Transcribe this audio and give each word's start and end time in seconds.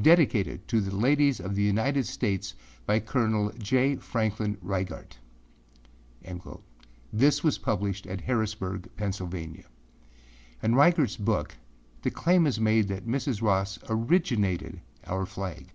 Dedicated 0.00 0.66
to 0.68 0.80
the 0.80 0.96
Ladies 0.96 1.40
of 1.40 1.54
the 1.54 1.62
United 1.62 2.06
States 2.06 2.54
by 2.86 3.00
Col. 3.00 3.52
J. 3.58 3.96
Franklin 3.96 4.56
Reigart.â 4.62 6.60
This 7.12 7.44
was 7.44 7.58
published 7.58 8.06
at 8.06 8.22
Harrisburg, 8.22 8.88
Pennsylvania. 8.96 9.64
In 10.62 10.72
Reigartâs 10.72 11.18
book, 11.22 11.54
the 12.00 12.10
claim 12.10 12.46
is 12.46 12.58
made 12.58 12.88
that 12.88 13.06
Mrs. 13.06 13.42
Ross 13.42 13.76
âoriginatedâ 13.86 14.80
our 15.06 15.26
flag. 15.26 15.70